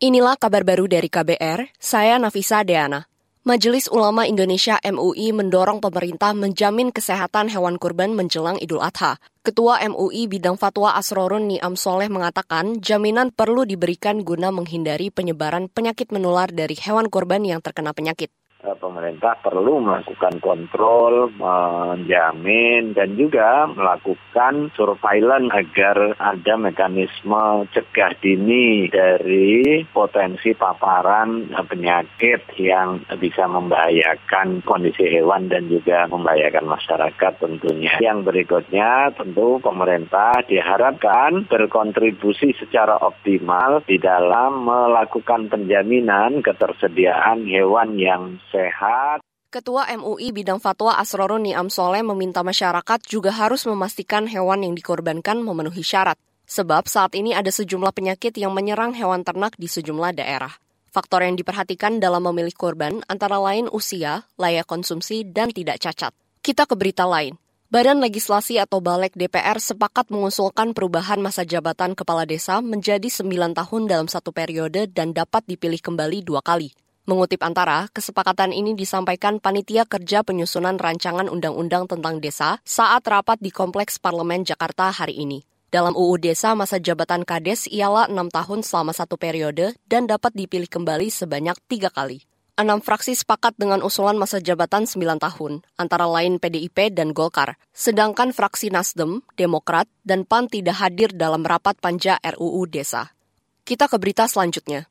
Inilah 0.00 0.40
kabar 0.40 0.64
baru 0.64 0.88
dari 0.88 1.12
KBR, 1.12 1.76
saya 1.76 2.16
Nafisa 2.16 2.64
Deana. 2.64 3.04
Majelis 3.44 3.84
Ulama 3.84 4.24
Indonesia 4.24 4.80
MUI 4.80 5.28
mendorong 5.36 5.76
pemerintah 5.76 6.32
menjamin 6.32 6.88
kesehatan 6.88 7.52
hewan 7.52 7.76
kurban 7.76 8.16
menjelang 8.16 8.56
Idul 8.64 8.80
Adha. 8.80 9.20
Ketua 9.44 9.76
MUI 9.92 10.24
bidang 10.24 10.56
fatwa 10.56 10.96
Asrorun 10.96 11.52
Niam 11.52 11.76
Soleh 11.76 12.08
mengatakan 12.08 12.80
jaminan 12.80 13.28
perlu 13.28 13.68
diberikan 13.68 14.24
guna 14.24 14.48
menghindari 14.48 15.12
penyebaran 15.12 15.68
penyakit 15.68 16.16
menular 16.16 16.48
dari 16.48 16.80
hewan 16.80 17.12
kurban 17.12 17.44
yang 17.44 17.60
terkena 17.60 17.92
penyakit. 17.92 18.32
Eh, 18.60 18.76
pemerintah 18.76 19.40
perlu 19.40 19.80
melakukan 19.80 20.36
kontrol, 20.36 21.32
menjamin, 21.32 22.92
dan 22.92 23.16
juga 23.16 23.64
melakukan 23.64 24.68
surveillance 24.76 25.48
agar 25.48 26.12
ada 26.20 26.60
mekanisme 26.60 27.64
cegah 27.72 28.12
dini 28.20 28.84
dari 28.92 29.80
potensi 29.88 30.52
paparan 30.52 31.48
penyakit 31.56 32.52
yang 32.60 33.00
bisa 33.16 33.48
membahayakan 33.48 34.60
kondisi 34.68 35.08
hewan 35.08 35.48
dan 35.48 35.64
juga 35.72 36.04
membahayakan 36.12 36.68
masyarakat 36.68 37.32
tentunya. 37.40 37.96
Yang 37.96 38.28
berikutnya 38.28 39.16
tentu 39.16 39.56
pemerintah 39.64 40.44
diharapkan 40.44 41.48
berkontribusi 41.48 42.52
secara 42.60 43.00
optimal 43.00 43.80
di 43.88 43.96
dalam 43.96 44.68
melakukan 44.68 45.48
penjaminan 45.48 46.44
ketersediaan 46.44 47.48
hewan 47.48 47.96
yang 47.96 48.36
sehat. 48.50 49.24
Ketua 49.50 49.90
MUI 49.98 50.30
bidang 50.30 50.62
fatwa 50.62 50.94
Asrorun 50.94 51.42
Niam 51.42 51.66
Soleh 51.66 52.06
meminta 52.06 52.46
masyarakat 52.46 53.02
juga 53.10 53.34
harus 53.34 53.66
memastikan 53.66 54.30
hewan 54.30 54.62
yang 54.62 54.78
dikorbankan 54.78 55.42
memenuhi 55.42 55.82
syarat. 55.82 56.14
Sebab 56.46 56.86
saat 56.86 57.18
ini 57.18 57.34
ada 57.34 57.50
sejumlah 57.50 57.90
penyakit 57.90 58.34
yang 58.38 58.54
menyerang 58.54 58.94
hewan 58.94 59.26
ternak 59.26 59.58
di 59.58 59.66
sejumlah 59.66 60.18
daerah. 60.18 60.54
Faktor 60.90 61.22
yang 61.22 61.38
diperhatikan 61.38 62.02
dalam 62.02 62.26
memilih 62.26 62.54
korban 62.54 63.02
antara 63.06 63.38
lain 63.38 63.70
usia, 63.70 64.26
layak 64.34 64.66
konsumsi, 64.66 65.22
dan 65.22 65.54
tidak 65.54 65.78
cacat. 65.78 66.10
Kita 66.42 66.66
ke 66.66 66.74
berita 66.74 67.06
lain. 67.06 67.38
Badan 67.70 68.02
Legislasi 68.02 68.58
atau 68.58 68.82
Balek 68.82 69.14
DPR 69.14 69.62
sepakat 69.62 70.10
mengusulkan 70.10 70.74
perubahan 70.74 71.22
masa 71.22 71.46
jabatan 71.46 71.94
kepala 71.94 72.26
desa 72.26 72.58
menjadi 72.58 73.06
9 73.06 73.30
tahun 73.54 73.82
dalam 73.86 74.10
satu 74.10 74.34
periode 74.34 74.90
dan 74.90 75.14
dapat 75.14 75.46
dipilih 75.46 75.78
kembali 75.78 76.26
dua 76.26 76.42
kali. 76.42 76.74
Mengutip 77.08 77.40
Antara, 77.40 77.88
kesepakatan 77.96 78.52
ini 78.52 78.76
disampaikan 78.76 79.40
Panitia 79.40 79.88
Kerja 79.88 80.20
Penyusunan 80.20 80.76
Rancangan 80.76 81.32
Undang-Undang 81.32 81.88
tentang 81.88 82.20
Desa 82.20 82.60
saat 82.60 83.08
rapat 83.08 83.40
di 83.40 83.48
Kompleks 83.48 83.96
Parlemen 83.96 84.44
Jakarta 84.44 84.92
hari 84.92 85.16
ini. 85.16 85.40
Dalam 85.72 85.96
UU 85.96 86.20
Desa, 86.20 86.52
masa 86.52 86.76
jabatan 86.76 87.24
Kades 87.24 87.64
ialah 87.72 88.04
enam 88.04 88.28
tahun 88.28 88.60
selama 88.60 88.92
satu 88.92 89.16
periode 89.16 89.72
dan 89.88 90.04
dapat 90.04 90.36
dipilih 90.36 90.68
kembali 90.68 91.08
sebanyak 91.08 91.56
tiga 91.72 91.88
kali. 91.88 92.20
Enam 92.60 92.84
fraksi 92.84 93.16
sepakat 93.16 93.56
dengan 93.56 93.80
usulan 93.80 94.20
masa 94.20 94.36
jabatan 94.36 94.84
9 94.84 95.00
tahun, 95.16 95.64
antara 95.80 96.04
lain 96.04 96.36
PDIP 96.36 96.92
dan 96.92 97.16
Golkar. 97.16 97.56
Sedangkan 97.72 98.36
fraksi 98.36 98.68
Nasdem, 98.68 99.24
Demokrat, 99.40 99.88
dan 100.04 100.28
PAN 100.28 100.52
tidak 100.52 100.76
hadir 100.76 101.08
dalam 101.16 101.40
rapat 101.48 101.80
panja 101.80 102.20
RUU 102.20 102.68
Desa. 102.68 103.16
Kita 103.64 103.88
ke 103.88 103.96
berita 103.96 104.28
selanjutnya. 104.28 104.84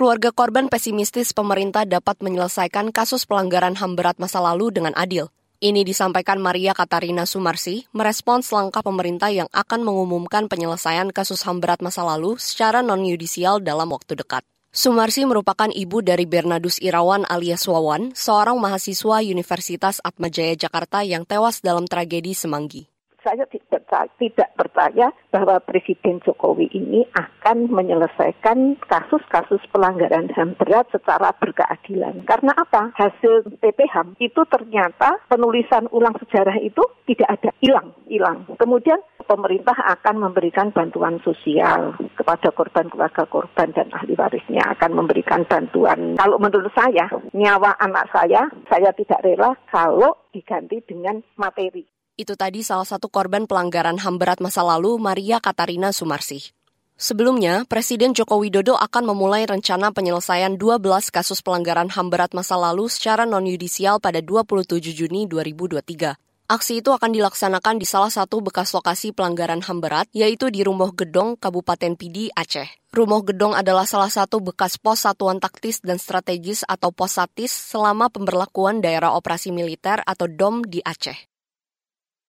Keluarga 0.00 0.32
korban 0.32 0.72
pesimistis 0.72 1.36
pemerintah 1.36 1.84
dapat 1.84 2.24
menyelesaikan 2.24 2.88
kasus 2.88 3.28
pelanggaran 3.28 3.76
HAM 3.76 4.00
berat 4.00 4.16
masa 4.16 4.40
lalu 4.40 4.72
dengan 4.72 4.96
adil. 4.96 5.28
Ini 5.60 5.84
disampaikan 5.84 6.40
Maria 6.40 6.72
Katarina 6.72 7.28
Sumarsi, 7.28 7.84
merespons 7.92 8.48
langkah 8.48 8.80
pemerintah 8.80 9.28
yang 9.28 9.44
akan 9.52 9.84
mengumumkan 9.84 10.48
penyelesaian 10.48 11.12
kasus 11.12 11.44
HAM 11.44 11.60
berat 11.60 11.84
masa 11.84 12.00
lalu 12.00 12.40
secara 12.40 12.80
non-yudisial 12.80 13.60
dalam 13.60 13.92
waktu 13.92 14.16
dekat. 14.16 14.40
Sumarsi 14.72 15.28
merupakan 15.28 15.68
ibu 15.68 16.00
dari 16.00 16.24
Bernadus 16.24 16.80
Irawan 16.80 17.28
alias 17.28 17.68
Wawan, 17.68 18.16
seorang 18.16 18.56
mahasiswa 18.56 19.20
Universitas 19.20 20.00
Atmajaya 20.00 20.56
Jakarta 20.56 21.04
yang 21.04 21.28
tewas 21.28 21.60
dalam 21.60 21.84
tragedi 21.84 22.32
Semanggi 22.32 22.88
saya 23.24 23.44
tidak 23.48 24.50
percaya 24.56 25.12
bahwa 25.30 25.60
Presiden 25.62 26.20
Jokowi 26.24 26.72
ini 26.72 27.06
akan 27.14 27.70
menyelesaikan 27.70 28.80
kasus-kasus 28.84 29.60
pelanggaran 29.70 30.32
HAM 30.32 30.56
berat 30.56 30.88
secara 30.90 31.32
berkeadilan. 31.36 32.24
Karena 32.24 32.56
apa? 32.56 32.92
Hasil 32.96 33.60
PPHAM 33.60 34.16
itu 34.18 34.40
ternyata 34.48 35.20
penulisan 35.28 35.86
ulang 35.92 36.16
sejarah 36.20 36.56
itu 36.60 36.82
tidak 37.06 37.40
ada, 37.40 37.50
hilang, 37.62 37.92
hilang. 38.08 38.46
Kemudian 38.56 38.98
pemerintah 39.24 39.76
akan 39.76 40.30
memberikan 40.30 40.74
bantuan 40.74 41.22
sosial 41.22 41.94
kepada 42.18 42.50
korban 42.50 42.90
keluarga 42.90 43.24
korban 43.28 43.70
dan 43.70 43.88
ahli 43.94 44.18
warisnya 44.18 44.64
akan 44.74 44.90
memberikan 44.98 45.46
bantuan. 45.46 46.18
Kalau 46.18 46.36
menurut 46.42 46.72
saya, 46.74 47.06
nyawa 47.36 47.78
anak 47.78 48.10
saya, 48.10 48.50
saya 48.66 48.90
tidak 48.96 49.22
rela 49.22 49.54
kalau 49.70 50.18
diganti 50.34 50.82
dengan 50.82 51.22
materi. 51.38 51.99
Itu 52.20 52.36
tadi 52.36 52.60
salah 52.60 52.84
satu 52.84 53.08
korban 53.08 53.48
pelanggaran 53.48 53.96
HAM 53.96 54.20
berat 54.20 54.44
masa 54.44 54.60
lalu, 54.60 55.00
Maria 55.00 55.40
Katarina 55.40 55.88
Sumarsih. 55.88 56.52
Sebelumnya, 57.00 57.64
Presiden 57.64 58.12
Joko 58.12 58.36
Widodo 58.44 58.76
akan 58.76 59.08
memulai 59.08 59.48
rencana 59.48 59.88
penyelesaian 59.88 60.60
12 60.60 61.08
kasus 61.08 61.40
pelanggaran 61.40 61.88
HAM 61.88 62.12
berat 62.12 62.36
masa 62.36 62.60
lalu 62.60 62.92
secara 62.92 63.24
non-yudisial 63.24 64.04
pada 64.04 64.20
27 64.20 64.92
Juni 64.92 65.24
2023. 65.32 66.20
Aksi 66.44 66.84
itu 66.84 66.92
akan 66.92 67.08
dilaksanakan 67.08 67.80
di 67.80 67.88
salah 67.88 68.12
satu 68.12 68.44
bekas 68.44 68.76
lokasi 68.76 69.16
pelanggaran 69.16 69.64
HAM 69.64 69.80
berat, 69.80 70.12
yaitu 70.12 70.52
di 70.52 70.60
Rumoh 70.60 70.92
Gedong, 70.92 71.40
Kabupaten 71.40 71.96
Pidi, 71.96 72.28
Aceh. 72.36 72.68
Rumoh 72.92 73.24
Gedong 73.24 73.56
adalah 73.56 73.88
salah 73.88 74.12
satu 74.12 74.44
bekas 74.44 74.76
pos 74.76 75.08
satuan 75.08 75.40
taktis 75.40 75.80
dan 75.80 75.96
strategis 75.96 76.68
atau 76.68 76.92
posatis 76.92 77.48
selama 77.48 78.12
pemberlakuan 78.12 78.84
daerah 78.84 79.16
operasi 79.16 79.56
militer 79.56 80.04
atau 80.04 80.28
DOM 80.28 80.68
di 80.68 80.84
Aceh. 80.84 81.29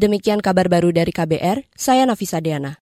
Demikian 0.00 0.40
kabar 0.40 0.72
baru 0.72 0.96
dari 0.96 1.12
KBR, 1.12 1.76
saya 1.76 2.08
Nafisa 2.08 2.40
Deana. 2.40 2.80